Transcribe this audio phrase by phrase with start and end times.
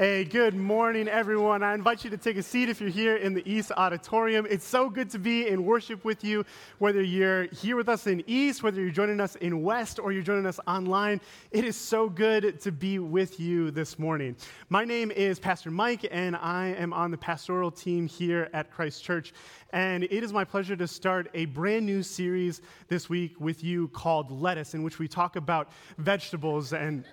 [0.00, 1.62] Hey, good morning, everyone.
[1.62, 4.46] I invite you to take a seat if you're here in the East Auditorium.
[4.48, 6.46] It's so good to be in worship with you,
[6.78, 10.22] whether you're here with us in East, whether you're joining us in West, or you're
[10.22, 11.20] joining us online.
[11.50, 14.36] It is so good to be with you this morning.
[14.70, 19.04] My name is Pastor Mike, and I am on the pastoral team here at Christ
[19.04, 19.34] Church.
[19.74, 23.88] And it is my pleasure to start a brand new series this week with you
[23.88, 27.04] called Lettuce, in which we talk about vegetables and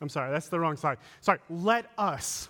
[0.00, 0.98] I'm sorry, that's the wrong side.
[1.20, 2.48] Sorry, let us.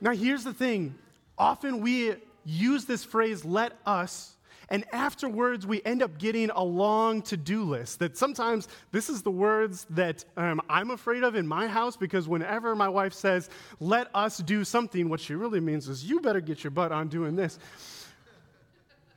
[0.00, 0.94] now, here's the thing
[1.38, 4.34] often we use this phrase, let us,
[4.68, 7.98] and afterwards we end up getting a long to do list.
[7.98, 12.26] That sometimes this is the words that um, I'm afraid of in my house because
[12.26, 16.40] whenever my wife says, let us do something, what she really means is, you better
[16.40, 17.58] get your butt on doing this.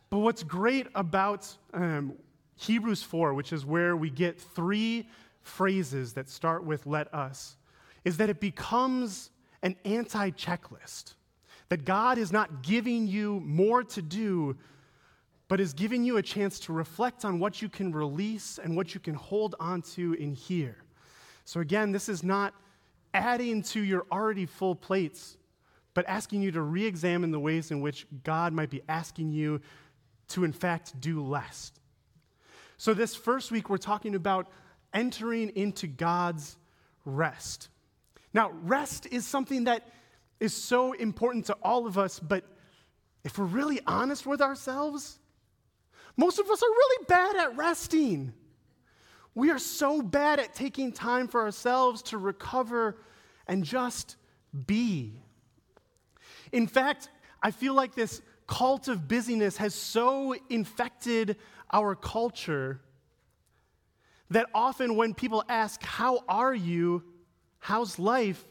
[0.09, 2.13] But what's great about um,
[2.57, 5.07] Hebrews 4, which is where we get three
[5.45, 7.55] phrases that start with let us
[8.03, 9.29] is that it becomes
[9.61, 11.13] an anti checklist.
[11.69, 14.55] That God is not giving you more to do,
[15.47, 18.93] but is giving you a chance to reflect on what you can release and what
[18.93, 20.77] you can hold on to in here.
[21.43, 22.53] So, again, this is not
[23.13, 25.37] adding to your already full plates,
[25.93, 29.61] but asking you to re examine the ways in which God might be asking you
[30.29, 31.71] to, in fact, do less.
[32.77, 34.51] So, this first week, we're talking about
[34.95, 36.57] entering into God's
[37.05, 37.69] rest.
[38.33, 39.87] Now, rest is something that
[40.39, 42.43] is so important to all of us, but
[43.23, 45.19] if we're really honest with ourselves,
[46.17, 48.33] most of us are really bad at resting.
[49.35, 52.97] We are so bad at taking time for ourselves to recover
[53.47, 54.15] and just
[54.65, 55.13] be.
[56.51, 57.09] In fact,
[57.43, 61.37] I feel like this cult of busyness has so infected
[61.71, 62.79] our culture
[64.31, 67.03] that often when people ask, How are you?
[67.59, 68.43] How's life?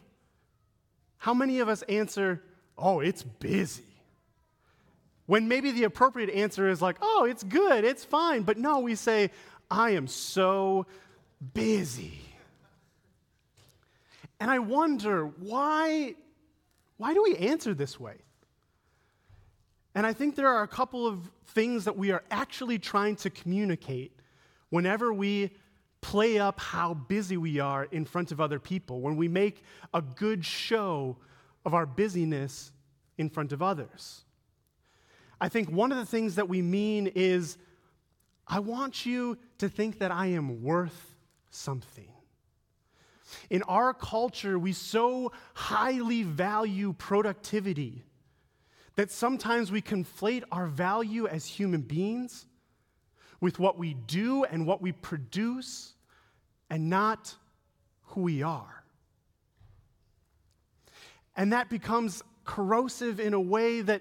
[1.18, 2.42] How many of us answer,
[2.76, 3.84] Oh, it's busy?
[5.26, 8.42] When maybe the appropriate answer is like, Oh, it's good, it's fine.
[8.42, 9.30] But no, we say,
[9.70, 10.86] I am so
[11.54, 12.20] busy.
[14.40, 16.14] And I wonder why,
[16.96, 18.16] why do we answer this way?
[19.94, 23.30] And I think there are a couple of things that we are actually trying to
[23.30, 24.12] communicate
[24.70, 25.52] whenever we
[26.04, 30.02] play up how busy we are in front of other people, when we make a
[30.02, 31.16] good show
[31.64, 32.72] of our busyness
[33.16, 34.22] in front of others.
[35.40, 37.56] I think one of the things that we mean is
[38.46, 41.16] I want you to think that I am worth
[41.48, 42.12] something.
[43.48, 48.04] In our culture, we so highly value productivity
[48.96, 52.44] that sometimes we conflate our value as human beings
[53.44, 55.92] with what we do and what we produce
[56.70, 57.34] and not
[58.04, 58.82] who we are.
[61.36, 64.00] And that becomes corrosive in a way that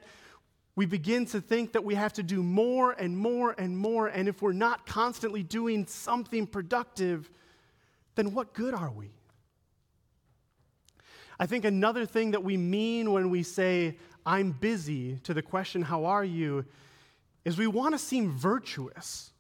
[0.78, 4.08] we begin to think that we have to do more and more and more.
[4.08, 7.30] And if we're not constantly doing something productive,
[8.16, 9.12] then what good are we?
[11.38, 15.82] I think another thing that we mean when we say, I'm busy, to the question,
[15.82, 16.64] How are you?
[17.44, 19.33] is we want to seem virtuous.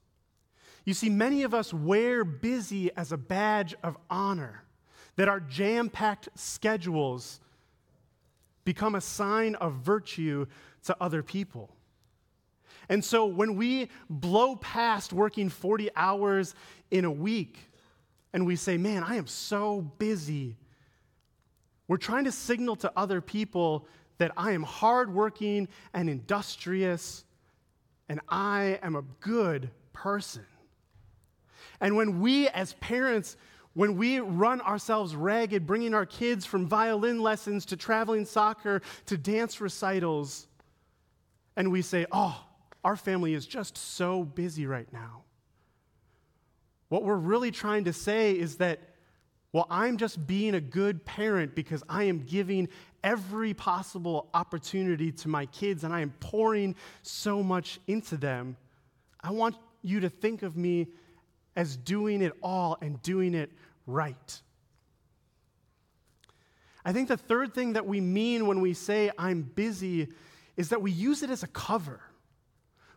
[0.86, 4.64] You see, many of us wear busy as a badge of honor,
[5.16, 7.40] that our jam packed schedules
[8.66, 10.46] become a sign of virtue
[10.86, 11.70] to other people.
[12.90, 16.54] And so when we blow past working 40 hours
[16.92, 17.58] in a week
[18.34, 20.58] and we say, man, I am so busy,
[21.88, 23.88] we're trying to signal to other people
[24.18, 27.24] that I am hardworking and industrious
[28.10, 30.46] and I am a good person.
[31.84, 33.36] And when we, as parents,
[33.74, 39.18] when we run ourselves ragged, bringing our kids from violin lessons to traveling soccer to
[39.18, 40.48] dance recitals,
[41.58, 42.42] and we say, oh,
[42.86, 45.24] our family is just so busy right now.
[46.88, 48.80] What we're really trying to say is that,
[49.52, 52.70] well, I'm just being a good parent because I am giving
[53.04, 58.56] every possible opportunity to my kids and I am pouring so much into them.
[59.20, 60.88] I want you to think of me
[61.56, 63.52] as doing it all and doing it
[63.86, 64.42] right.
[66.86, 70.10] I think the third thing that we mean when we say, I'm busy,
[70.58, 72.02] is that we use it as a cover.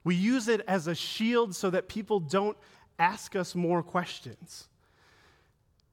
[0.05, 2.57] We use it as a shield so that people don't
[2.99, 4.69] ask us more questions.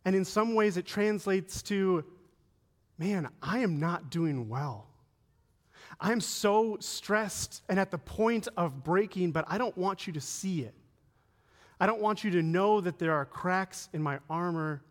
[0.06, 2.04] And in some ways, it translates to,
[2.98, 4.88] man, I am not doing well.
[6.00, 10.21] I'm so stressed and at the point of breaking, but I don't want you to
[10.21, 10.74] see it.
[11.84, 14.82] I don't want you to know that there are cracks in my armor.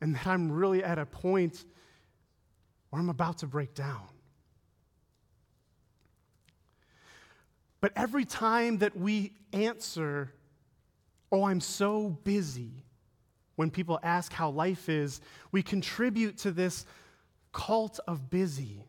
[0.00, 1.64] and that I'm really at a point
[2.90, 4.08] where I'm about to break down.
[7.80, 10.32] But every time that we answer,
[11.30, 12.84] Oh, I'm so busy,
[13.54, 15.20] when people ask how life is,
[15.52, 16.86] we contribute to this
[17.52, 18.84] cult of busy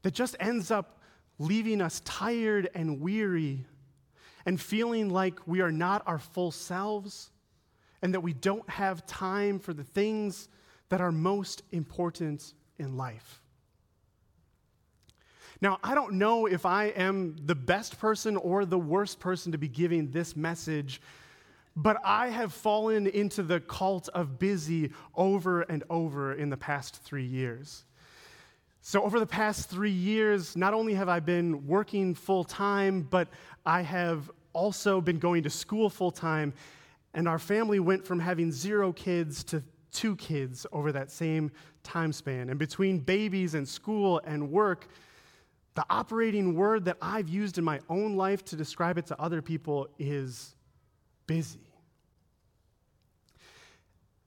[0.00, 1.02] that just ends up
[1.38, 3.66] leaving us tired and weary
[4.46, 7.30] and feeling like we are not our full selves
[8.02, 10.48] and that we don't have time for the things
[10.88, 13.40] that are most important in life.
[15.60, 19.58] Now, I don't know if I am the best person or the worst person to
[19.58, 21.00] be giving this message,
[21.76, 26.96] but I have fallen into the cult of busy over and over in the past
[26.96, 27.84] three years.
[28.84, 33.28] So, over the past three years, not only have I been working full time, but
[33.64, 36.52] I have also been going to school full time.
[37.14, 39.62] And our family went from having zero kids to
[39.92, 41.52] two kids over that same
[41.84, 42.50] time span.
[42.50, 44.88] And between babies and school and work,
[45.74, 49.40] the operating word that I've used in my own life to describe it to other
[49.40, 50.56] people is
[51.28, 51.70] busy.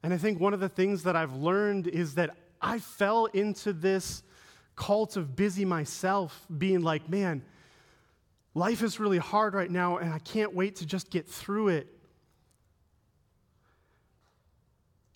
[0.02, 3.74] And I think one of the things that I've learned is that I fell into
[3.74, 4.24] this
[4.76, 7.44] cult of busy myself, being like, man,
[8.54, 11.88] life is really hard right now, and I can't wait to just get through it.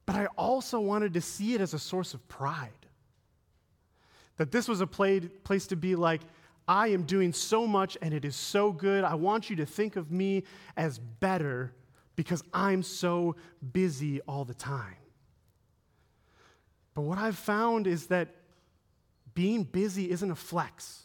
[0.05, 2.71] But I also wanted to see it as a source of pride.
[4.37, 6.21] That this was a place to be like,
[6.67, 9.03] I am doing so much and it is so good.
[9.03, 10.43] I want you to think of me
[10.77, 11.73] as better
[12.15, 13.35] because I'm so
[13.71, 14.95] busy all the time.
[16.93, 18.35] But what I've found is that
[19.39, 21.03] being busy isn't a flex.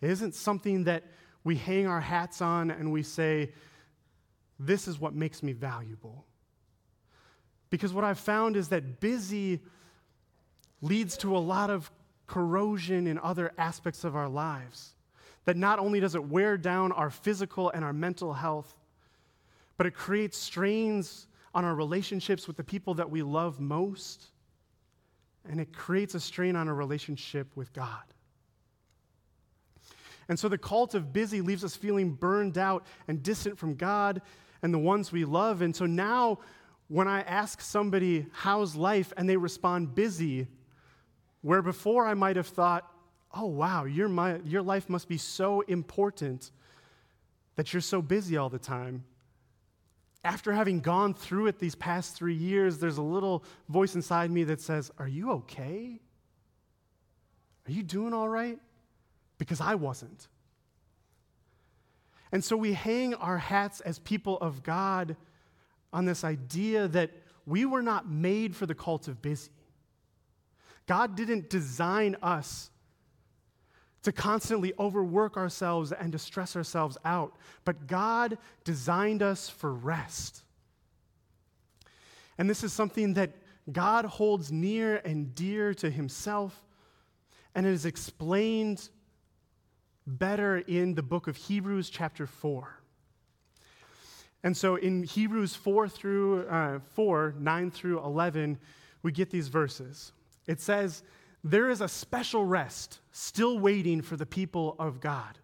[0.00, 1.04] It isn't something that
[1.44, 3.52] we hang our hats on and we say,
[4.58, 6.24] this is what makes me valuable.
[7.68, 9.60] Because what I've found is that busy
[10.80, 11.90] leads to a lot of
[12.26, 14.94] corrosion in other aspects of our lives.
[15.44, 18.74] That not only does it wear down our physical and our mental health,
[19.76, 24.30] but it creates strains on our relationships with the people that we love most
[25.50, 28.04] and it creates a strain on a relationship with God.
[30.28, 34.22] And so the cult of busy leaves us feeling burned out and distant from God
[34.62, 35.60] and the ones we love.
[35.60, 36.38] And so now,
[36.86, 39.12] when I ask somebody, How's life?
[39.16, 40.46] and they respond, Busy,
[41.42, 42.86] where before I might have thought,
[43.34, 46.52] Oh, wow, your, my, your life must be so important
[47.56, 49.04] that you're so busy all the time
[50.22, 54.44] after having gone through it these past three years, there's a little voice inside me
[54.44, 56.00] that says, Are you okay?
[57.66, 58.58] Are you doing all right?
[59.38, 60.28] Because I wasn't.
[62.32, 65.16] And so we hang our hats as people of God
[65.92, 67.10] on this idea that
[67.46, 69.50] we were not made for the cult of busy.
[70.86, 72.70] God didn't design us
[74.02, 77.36] to constantly overwork ourselves and to stress ourselves out.
[77.64, 80.42] But God designed us for rest.
[82.38, 83.32] And this is something that
[83.70, 86.64] God holds near and dear to himself,
[87.54, 88.88] and it is explained
[90.06, 92.76] better in the book of Hebrews, chapter 4.
[94.42, 98.58] And so in Hebrews 4 through uh, 4, 9 through 11,
[99.02, 100.12] we get these verses.
[100.46, 101.02] It says,
[101.42, 105.38] there is a special rest still waiting for the people of God.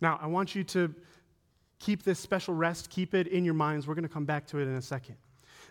[0.00, 0.94] Now, I want you to
[1.78, 3.86] keep this special rest, keep it in your minds.
[3.86, 5.16] We're going to come back to it in a second.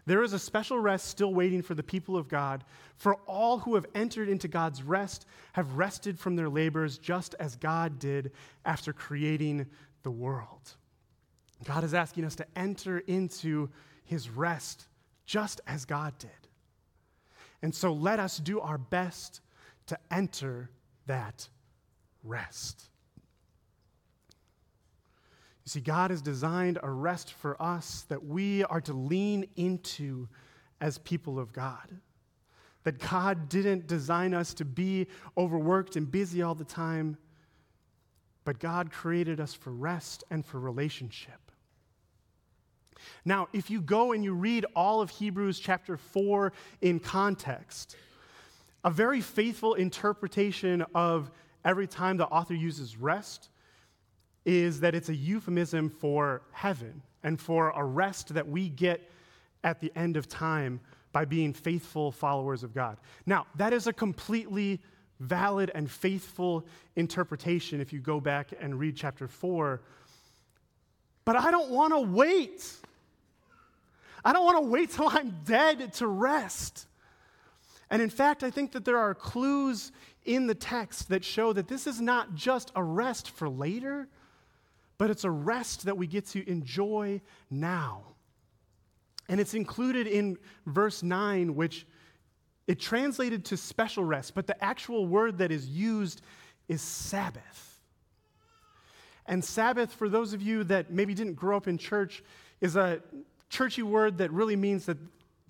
[0.06, 2.64] There is a special rest still waiting for the people of God,
[2.96, 7.56] for all who have entered into God's rest have rested from their labors just as
[7.56, 8.32] God did
[8.66, 9.66] after creating
[10.04, 10.76] the world.
[11.64, 13.70] God is asking us to enter into
[14.04, 14.88] his rest
[15.26, 16.30] just as God did.
[17.64, 19.42] And so let us do our best
[19.88, 20.70] to enter
[21.08, 21.48] that
[22.24, 22.89] rest.
[25.65, 30.27] You see, God has designed a rest for us that we are to lean into
[30.80, 31.89] as people of God.
[32.84, 37.18] That God didn't design us to be overworked and busy all the time,
[38.44, 41.39] but God created us for rest and for relationship.
[43.24, 47.96] Now, if you go and you read all of Hebrews chapter 4 in context,
[48.86, 51.32] a very faithful interpretation of
[51.65, 53.50] every time the author uses rest
[54.46, 59.10] is that it's a euphemism for heaven and for a rest that we get
[59.63, 60.80] at the end of time
[61.12, 62.98] by being faithful followers of God.
[63.25, 64.80] Now, that is a completely
[65.20, 66.63] valid and faithful
[66.96, 69.82] interpretation if you go back and read chapter 4.
[71.24, 72.72] But I don't want to wait.
[74.24, 76.86] I don't want to wait till I'm dead to rest.
[77.89, 79.92] And in fact, I think that there are clues
[80.24, 84.08] in the text that show that this is not just a rest for later,
[84.98, 88.04] but it's a rest that we get to enjoy now.
[89.27, 91.86] And it's included in verse 9, which
[92.68, 96.22] it translated to special rest, but the actual word that is used
[96.68, 97.82] is Sabbath.
[99.27, 102.24] And Sabbath, for those of you that maybe didn't grow up in church,
[102.62, 103.01] is a
[103.50, 104.98] churchy word that really means that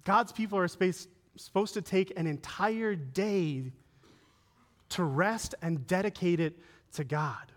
[0.03, 3.71] God's people are space, supposed to take an entire day
[4.89, 6.57] to rest and dedicate it
[6.93, 7.51] to God.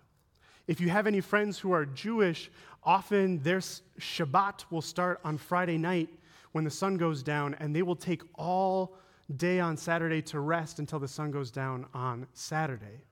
[0.66, 2.50] If you have any friends who are Jewish,
[2.82, 6.08] often their Shabbat will start on Friday night
[6.52, 8.96] when the sun goes down, and they will take all
[9.36, 13.02] day on Saturday to rest until the sun goes down on Saturday.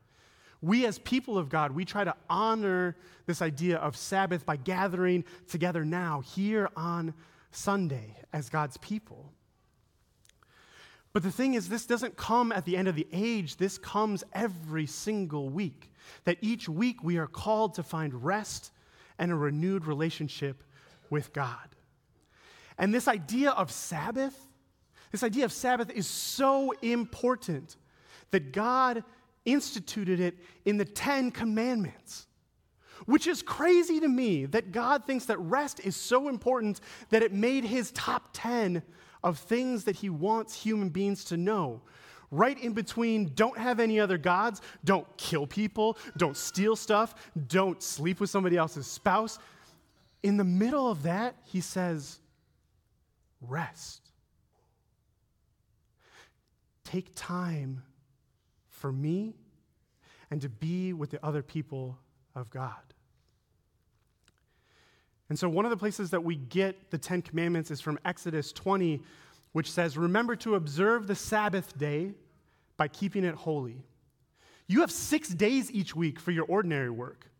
[0.62, 2.96] We, as people of God, we try to honor
[3.26, 7.12] this idea of Sabbath by gathering together now, here on
[7.50, 9.32] Sunday, as God's people.
[11.16, 14.22] But the thing is, this doesn't come at the end of the age, this comes
[14.34, 15.90] every single week.
[16.24, 18.70] That each week we are called to find rest
[19.18, 20.62] and a renewed relationship
[21.08, 21.74] with God.
[22.76, 24.38] And this idea of Sabbath,
[25.10, 27.76] this idea of Sabbath is so important
[28.30, 29.02] that God
[29.46, 32.26] instituted it in the Ten Commandments,
[33.06, 37.32] which is crazy to me that God thinks that rest is so important that it
[37.32, 38.82] made his top 10
[39.26, 41.82] of things that he wants human beings to know.
[42.30, 47.82] Right in between, don't have any other gods, don't kill people, don't steal stuff, don't
[47.82, 49.40] sleep with somebody else's spouse.
[50.22, 52.20] In the middle of that, he says,
[53.40, 54.10] rest.
[56.84, 57.82] Take time
[58.68, 59.34] for me
[60.30, 61.98] and to be with the other people
[62.36, 62.94] of God.
[65.28, 68.52] And so, one of the places that we get the Ten Commandments is from Exodus
[68.52, 69.02] 20,
[69.52, 72.12] which says, Remember to observe the Sabbath day
[72.76, 73.84] by keeping it holy.
[74.68, 77.30] You have six days each week for your ordinary work,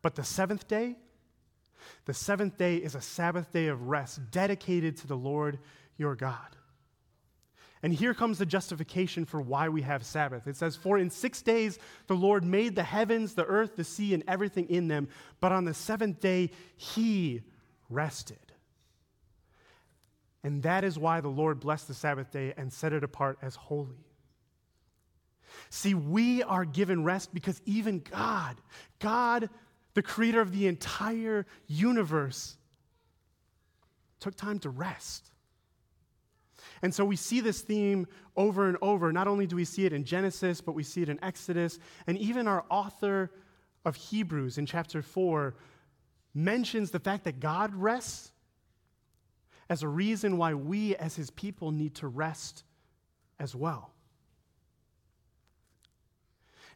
[0.00, 0.96] but the seventh day,
[2.04, 5.58] the seventh day is a Sabbath day of rest dedicated to the Lord
[5.96, 6.56] your God.
[7.82, 10.46] And here comes the justification for why we have Sabbath.
[10.46, 14.14] It says, For in six days the Lord made the heavens, the earth, the sea,
[14.14, 15.08] and everything in them,
[15.40, 17.42] but on the seventh day he
[17.90, 18.38] rested.
[20.44, 23.56] And that is why the Lord blessed the Sabbath day and set it apart as
[23.56, 24.06] holy.
[25.70, 28.60] See, we are given rest because even God,
[29.00, 29.50] God,
[29.94, 32.56] the creator of the entire universe,
[34.20, 35.31] took time to rest.
[36.82, 39.12] And so we see this theme over and over.
[39.12, 41.78] Not only do we see it in Genesis, but we see it in Exodus.
[42.06, 43.30] And even our author
[43.84, 45.54] of Hebrews in chapter 4
[46.34, 48.32] mentions the fact that God rests
[49.70, 52.64] as a reason why we, as his people, need to rest
[53.38, 53.90] as well.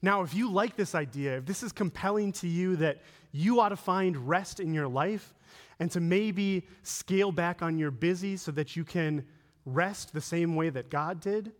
[0.03, 3.71] Now, if you like this idea, if this is compelling to you that you ought
[3.71, 5.35] to find rest in your life
[5.81, 9.25] and to maybe scale back on your busy so that you can
[9.67, 11.53] rest the same way that God did,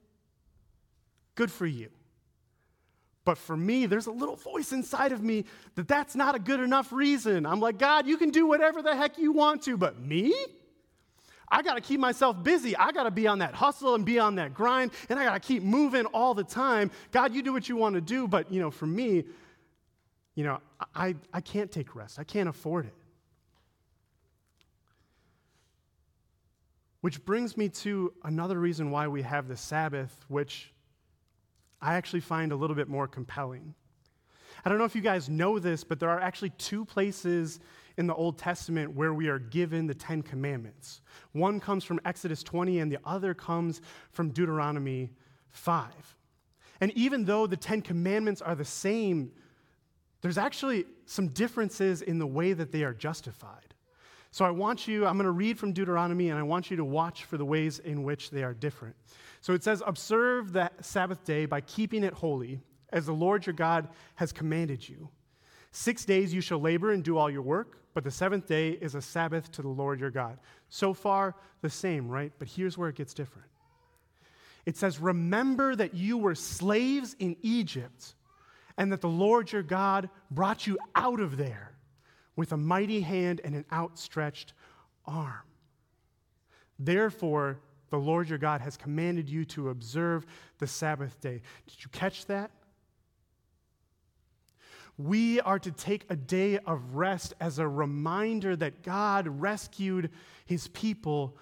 [1.35, 1.91] good for you.
[3.27, 5.45] But for me, there's a little voice inside of me
[5.75, 7.45] that that's not a good enough reason.
[7.45, 10.33] I'm like, God, you can do whatever the heck you want to, but me?
[11.49, 12.77] I got to keep myself busy.
[12.77, 15.35] I got to be on that hustle and be on that grind, and I got
[15.35, 16.93] to keep moving all the time.
[17.11, 19.25] God, you do what you want to do, but you know, for me,
[20.37, 20.61] you know,
[20.95, 22.19] I, I can't take rest.
[22.19, 22.95] I can't afford it.
[27.01, 30.73] Which brings me to another reason why we have the Sabbath, which
[31.81, 33.75] I actually find a little bit more compelling.
[34.65, 37.61] I don't know if you guys know this, but there are actually two places
[37.97, 41.03] in the Old Testament where we are given the Ten Commandments.
[41.33, 45.13] One comes from Exodus 20, and the other comes from Deuteronomy
[45.51, 46.17] 5.
[46.81, 49.31] And even though the Ten Commandments are the same,
[50.21, 53.75] there's actually some differences in the way that they are justified.
[54.37, 56.85] So I want you, I'm going to read from Deuteronomy, and I want you to
[56.85, 58.95] watch for the ways in which they are different.
[59.41, 62.61] So it says, Observe the Sabbath day by keeping it holy,
[62.93, 65.09] as the Lord your God has commanded you.
[65.71, 68.95] Six days you shall labor and do all your work, but the seventh day is
[68.95, 70.37] a Sabbath to the Lord your God.
[70.69, 72.31] So far, the same, right?
[72.39, 73.49] But here's where it gets different.
[74.67, 78.15] It says, Remember that you were slaves in Egypt,
[78.77, 81.76] and that the Lord your God brought you out of there
[82.37, 84.53] with a mighty hand and an outstretched
[85.07, 85.43] arm.
[86.79, 87.59] Therefore,
[87.91, 90.27] the Lord your God has commanded you to observe
[90.59, 91.41] the Sabbath day.
[91.67, 92.51] Did you catch that?
[94.99, 100.11] We are to take a day of rest as a reminder that God rescued
[100.47, 101.37] his people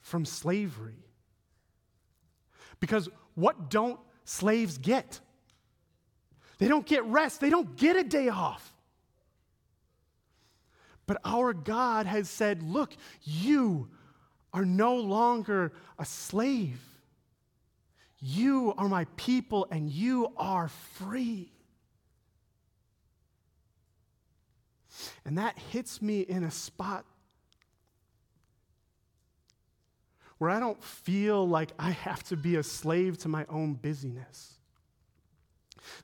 [0.00, 1.04] from slavery.
[2.78, 5.20] Because what don't slaves get?
[6.58, 8.74] They don't get rest, they don't get a day off.
[11.10, 12.92] But our God has said, Look,
[13.24, 13.88] you
[14.52, 16.80] are no longer a slave.
[18.20, 21.50] You are my people and you are free.
[25.24, 27.04] And that hits me in a spot
[30.38, 34.60] where I don't feel like I have to be a slave to my own busyness.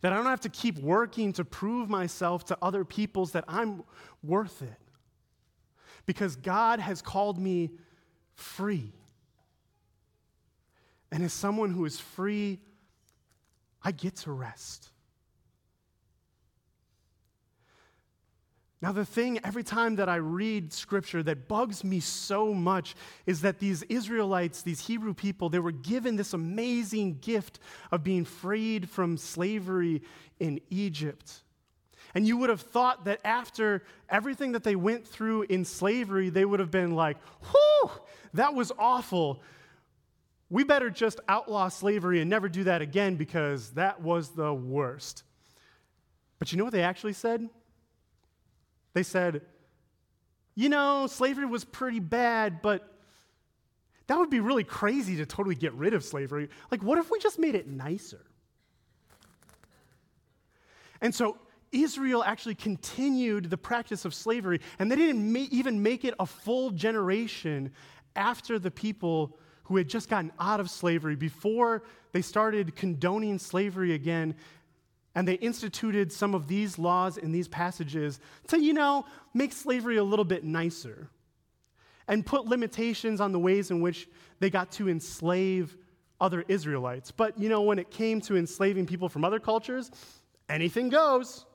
[0.01, 3.85] That I don't have to keep working to prove myself to other peoples that I'm
[4.25, 4.81] worth it.
[6.07, 7.71] Because God has called me
[8.35, 8.93] free.
[11.11, 12.61] And as someone who is free,
[13.83, 14.91] I get to rest.
[18.83, 22.95] Now, the thing every time that I read scripture that bugs me so much
[23.25, 27.59] is that these Israelites, these Hebrew people, they were given this amazing gift
[27.91, 30.03] of being freed from slavery
[30.39, 31.43] in Egypt.
[32.15, 36.45] And you would have thought that after everything that they went through in slavery, they
[36.45, 37.17] would have been like,
[37.51, 37.91] whew,
[38.35, 39.43] that was awful.
[40.49, 45.25] We better just outlaw slavery and never do that again because that was the worst.
[46.39, 47.49] But you know what they actually said?
[48.93, 49.43] They said,
[50.55, 52.93] you know, slavery was pretty bad, but
[54.07, 56.49] that would be really crazy to totally get rid of slavery.
[56.71, 58.25] Like, what if we just made it nicer?
[61.01, 61.37] And so
[61.73, 66.27] Israel actually continued the practice of slavery, and they didn't ma- even make it a
[66.27, 67.73] full generation
[68.15, 73.95] after the people who had just gotten out of slavery, before they started condoning slavery
[73.95, 74.35] again
[75.17, 79.97] and they instituted some of these laws in these passages to, you know, make slavery
[79.97, 81.09] a little bit nicer
[82.07, 84.09] and put limitations on the ways in which
[84.41, 85.75] they got to enslave
[86.21, 87.11] other Israelites.
[87.11, 89.91] But, you know, when it came to enslaving people from other cultures,
[90.51, 91.47] anything goes.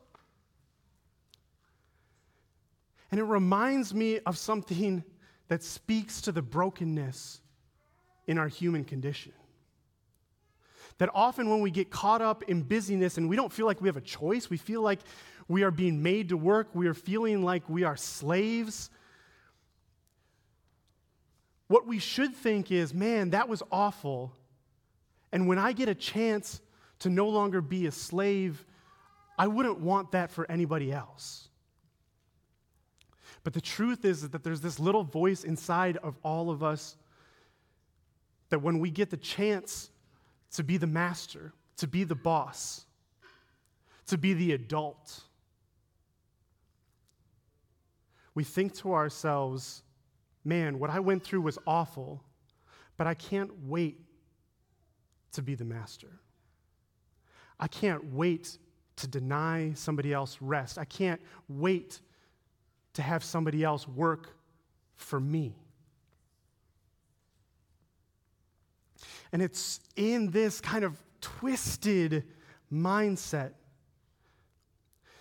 [3.12, 5.04] And it reminds me of something
[5.50, 7.42] that speaks to the brokenness
[8.26, 9.34] in our human condition
[11.02, 13.88] that often when we get caught up in busyness and we don't feel like we
[13.88, 15.00] have a choice, we feel like
[15.48, 18.92] we are being made to work, we are feeling like we are slaves.
[21.70, 24.32] What we should think is, man, that was awful.
[25.32, 26.62] And when I get a chance
[27.00, 28.64] to no longer be a slave,
[29.40, 31.50] I wouldn't want that for anybody else.
[33.44, 36.98] But the truth is that there's this little voice inside of all of us
[38.50, 39.90] that when we get the chance
[40.52, 42.86] to be the master, to be the boss,
[44.08, 45.22] to be the adult.
[48.36, 49.84] We think to ourselves,
[50.44, 52.22] man, what I went through was awful,
[52.98, 54.02] but I can't wait
[55.32, 56.20] to be the master.
[57.60, 58.58] I can't wait
[58.98, 60.78] to deny somebody else rest.
[60.78, 62.02] I can't wait
[62.94, 64.36] to have somebody else work
[64.96, 65.56] for me.
[69.32, 72.26] And it's in this kind of twisted
[72.72, 73.52] mindset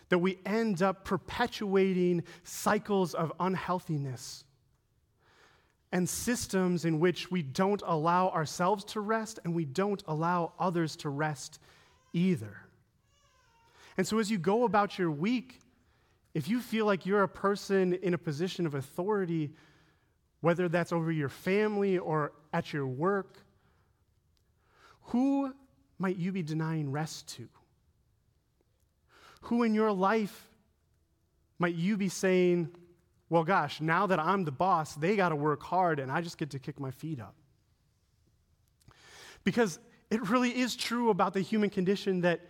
[0.08, 4.44] that we end up perpetuating cycles of unhealthiness
[5.92, 10.96] and systems in which we don't allow ourselves to rest and we don't allow others
[10.96, 11.60] to rest
[12.12, 12.56] either.
[13.96, 15.60] And so, as you go about your week,
[16.34, 19.50] if you feel like you're a person in a position of authority,
[20.40, 23.38] whether that's over your family or at your work,
[25.04, 25.52] who
[25.98, 27.48] might you be denying rest to?
[29.42, 30.48] Who in your life
[31.58, 32.70] might you be saying,
[33.28, 36.38] well, gosh, now that I'm the boss, they got to work hard and I just
[36.38, 37.34] get to kick my feet up?
[39.42, 39.78] Because
[40.10, 42.40] it really is true about the human condition that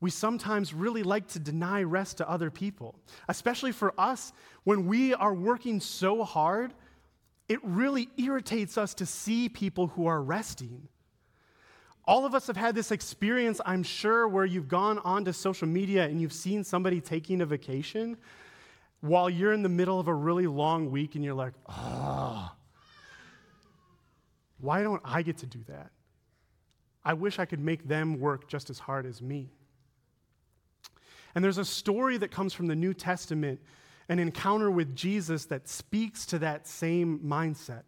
[0.00, 2.94] we sometimes really like to deny rest to other people,
[3.28, 4.32] especially for us
[4.64, 6.74] when we are working so hard.
[7.48, 10.88] It really irritates us to see people who are resting.
[12.04, 16.04] All of us have had this experience, I'm sure, where you've gone onto social media
[16.04, 18.16] and you've seen somebody taking a vacation
[19.00, 22.50] while you're in the middle of a really long week and you're like, oh,
[24.58, 25.90] why don't I get to do that?
[27.04, 29.50] I wish I could make them work just as hard as me.
[31.36, 33.60] And there's a story that comes from the New Testament,
[34.08, 37.82] an encounter with Jesus that speaks to that same mindset.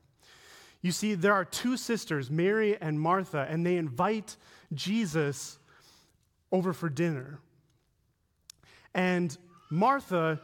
[0.82, 4.36] You see, there are two sisters, Mary and Martha, and they invite
[4.74, 5.58] Jesus
[6.52, 7.40] over for dinner.
[8.94, 9.36] And
[9.70, 10.40] Martha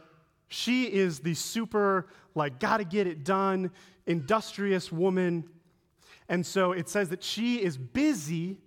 [0.47, 3.71] She is the super, like, gotta get it done,
[4.05, 5.49] industrious woman.
[6.29, 8.57] And so it says that she is busy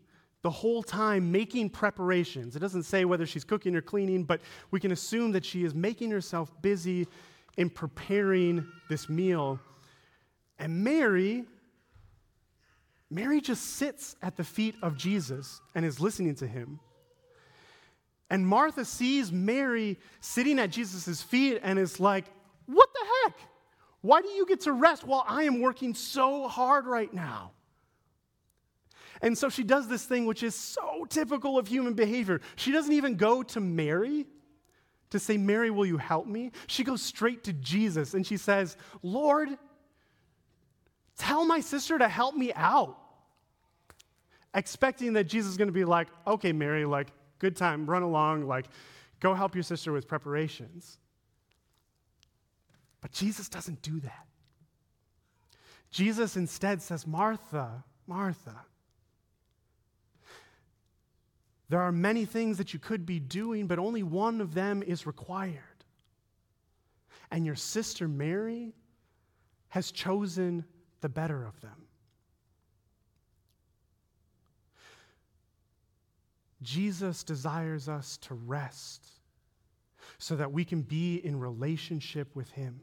[0.43, 2.55] the whole time making preparations.
[2.55, 5.75] It doesn't say whether she's cooking or cleaning, but we can assume that she is
[5.75, 7.07] making herself busy
[7.57, 9.59] in preparing this meal.
[10.59, 11.45] And Mary,
[13.11, 16.79] Mary just sits at the feet of Jesus and is listening to him.
[18.31, 22.27] And Martha sees Mary sitting at Jesus' feet and is like,
[22.67, 23.39] What the heck?
[24.03, 27.53] Why do you get to rest while I am working so hard right now?
[29.21, 32.41] And so she does this thing which is so typical of human behavior.
[32.57, 34.27] She doesn't even go to Mary
[35.11, 36.53] to say, Mary, will you help me?
[36.67, 39.49] She goes straight to Jesus and she says, Lord,
[41.17, 42.99] tell my sister to help me out.
[44.55, 48.47] Expecting that Jesus is going to be like, okay, Mary, like, good time, run along,
[48.47, 48.67] like,
[49.21, 50.99] go help your sister with preparations.
[53.01, 54.27] But Jesus doesn't do that.
[55.91, 58.65] Jesus instead says, Martha, Martha,
[61.69, 65.07] there are many things that you could be doing, but only one of them is
[65.07, 65.63] required.
[67.31, 68.75] And your sister Mary
[69.69, 70.65] has chosen
[71.03, 71.89] the better of them.
[76.63, 79.07] Jesus desires us to rest
[80.19, 82.81] so that we can be in relationship with Him.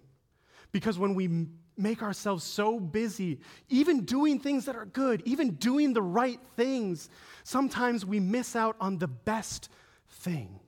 [0.72, 5.94] Because when we make ourselves so busy, even doing things that are good, even doing
[5.94, 7.10] the right things,
[7.44, 9.70] sometimes we miss out on the best
[10.10, 10.60] thing.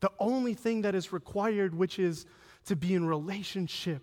[0.00, 2.26] The only thing that is required, which is
[2.66, 4.02] to be in relationship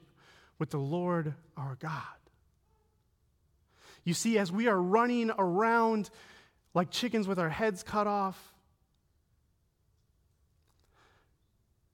[0.58, 2.02] with the Lord our God.
[4.04, 6.10] You see, as we are running around
[6.74, 8.54] like chickens with our heads cut off,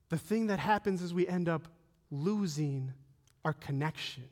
[0.10, 1.67] the thing that happens is we end up
[2.10, 2.93] losing
[3.45, 4.28] our connection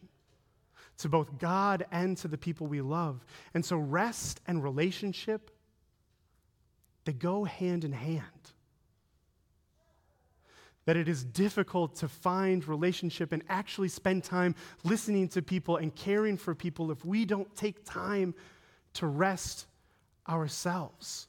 [1.00, 3.24] to both God and to the people we love.
[3.54, 5.52] And so rest and relationship,
[7.06, 8.24] they go hand in hand.
[10.86, 15.94] That it is difficult to find relationship and actually spend time listening to people and
[15.94, 18.34] caring for people if we don't take time
[18.94, 19.68] to rest
[20.28, 21.28] ourselves.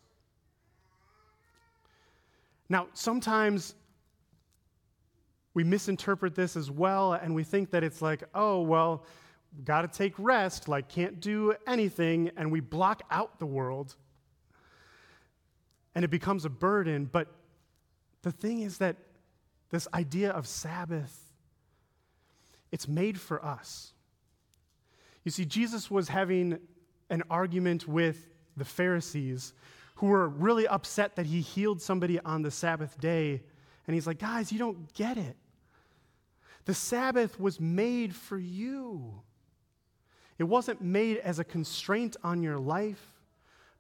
[2.69, 3.75] Now, sometimes
[5.59, 9.05] we misinterpret this as well, and we think that it's like, oh, well,
[9.65, 13.97] got to take rest, like, can't do anything, and we block out the world.
[15.97, 17.09] And it becomes a burden.
[17.11, 17.27] But
[18.23, 18.99] the thing is that
[19.71, 21.19] this idea of Sabbath,
[22.71, 23.95] it's made for us.
[25.25, 26.61] You see, Jesus was having
[27.11, 29.55] an argument with the Pharisees
[29.97, 33.43] who were really upset that he healed somebody on the Sabbath day.
[33.89, 35.37] And he's like, guys, you don't get it.
[36.69, 39.23] The Sabbath was made for you.
[40.37, 43.03] It wasn't made as a constraint on your life,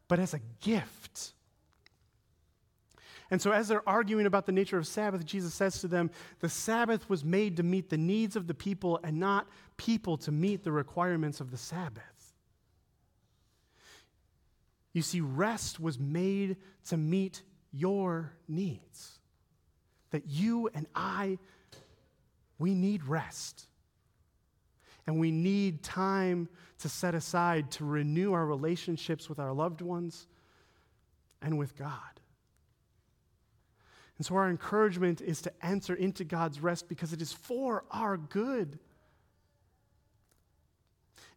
[0.09, 1.35] but as a gift.
[3.31, 6.48] And so, as they're arguing about the nature of Sabbath, Jesus says to them, The
[6.48, 9.46] Sabbath was made to meet the needs of the people and not
[9.77, 12.33] people to meet the requirements of the Sabbath.
[14.94, 19.18] You see, rest was made to meet your needs.
[20.11, 21.37] That you and I
[22.59, 23.66] we need rest.
[25.07, 26.49] And we need time
[26.81, 30.27] to set aside to renew our relationships with our loved ones
[31.40, 32.21] and with God.
[34.18, 38.16] And so, our encouragement is to enter into God's rest because it is for our
[38.16, 38.79] good.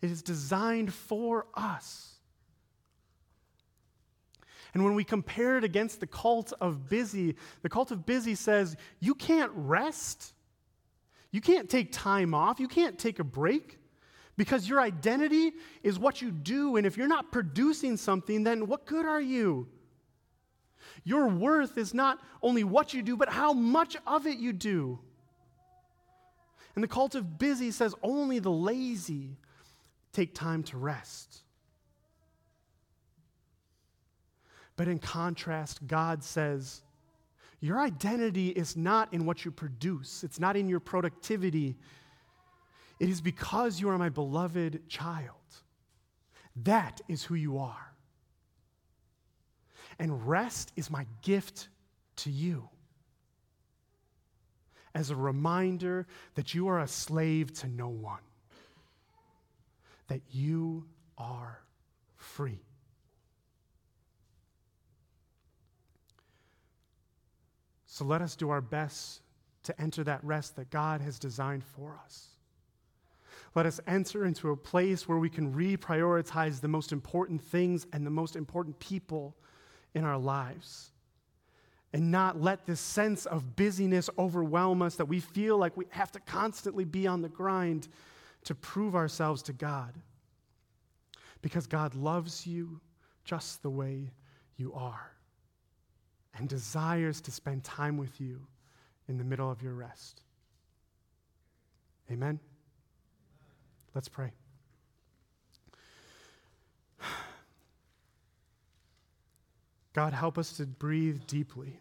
[0.02, 2.16] It is designed for us.
[4.74, 8.76] And when we compare it against the cult of busy, the cult of busy says,
[9.00, 10.34] you can't rest
[11.32, 12.60] you can't take time off.
[12.60, 13.80] You can't take a break
[14.38, 16.76] because your identity is what you do.
[16.76, 19.68] And if you're not producing something, then what good are you?
[21.04, 25.00] Your worth is not only what you do, but how much of it you do.
[26.76, 29.38] And the cult of busy says only the lazy
[30.14, 31.44] take time to rest.
[34.76, 36.82] But in contrast, God says,
[37.62, 41.78] your identity is not in what you produce, it's not in your productivity.
[43.00, 45.36] It is because you are my beloved child.
[46.64, 47.94] That is who you are.
[49.98, 51.70] And rest is my gift
[52.18, 52.70] to you
[54.94, 58.20] as a reminder that you are a slave to no one,
[60.08, 60.86] that you
[61.18, 61.60] are
[62.18, 62.60] free.
[67.92, 69.20] So let us do our best
[69.64, 72.30] to enter that rest that God has designed for us.
[73.54, 78.06] Let us enter into a place where we can reprioritize the most important things and
[78.06, 79.36] the most important people
[79.94, 80.92] in our lives.
[81.92, 86.14] And not let this sense of busyness overwhelm us that we feel like we have
[86.14, 87.90] to constantly be on the grind
[88.46, 89.94] to prove ourselves to God.
[91.42, 92.80] Because God loves you
[93.26, 94.14] just the way
[94.56, 95.12] you are
[96.38, 98.42] and desires to spend time with you
[99.08, 100.22] in the middle of your rest.
[102.10, 102.40] Amen.
[103.94, 104.32] Let's pray.
[109.94, 111.80] God, help us to breathe deeply,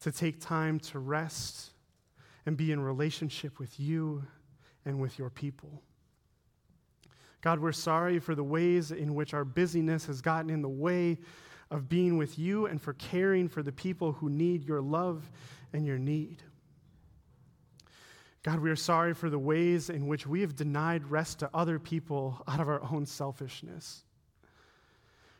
[0.00, 1.70] to take time to rest
[2.46, 4.24] and be in relationship with you
[4.84, 5.82] and with your people.
[7.40, 11.18] God, we're sorry for the ways in which our busyness has gotten in the way
[11.70, 15.30] of being with you and for caring for the people who need your love
[15.72, 16.42] and your need.
[18.42, 21.78] God, we are sorry for the ways in which we have denied rest to other
[21.78, 24.04] people out of our own selfishness.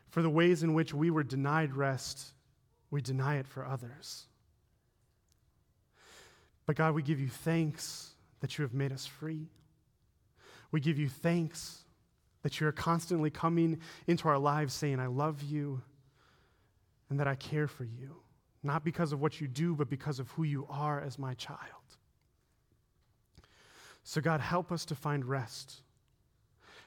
[0.09, 2.33] For the ways in which we were denied rest,
[2.91, 4.25] we deny it for others.
[6.65, 8.11] But God, we give you thanks
[8.41, 9.47] that you have made us free.
[10.71, 11.83] We give you thanks
[12.43, 15.81] that you're constantly coming into our lives saying, I love you
[17.09, 18.15] and that I care for you,
[18.63, 21.57] not because of what you do, but because of who you are as my child.
[24.03, 25.81] So, God, help us to find rest.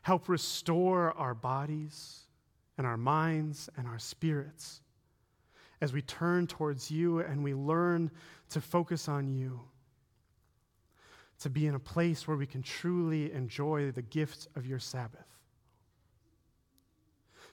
[0.02, 2.22] Help restore our bodies
[2.78, 4.80] and our minds and our spirits
[5.80, 8.10] as we turn towards you and we learn
[8.50, 9.60] to focus on you,
[11.40, 15.31] to be in a place where we can truly enjoy the gift of your Sabbath.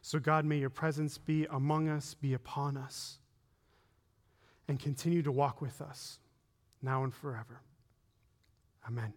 [0.10, 3.20] So, God, may your presence be among us, be upon us,
[4.68, 6.18] and continue to walk with us
[6.82, 7.62] now and forever.
[8.88, 9.14] Amen.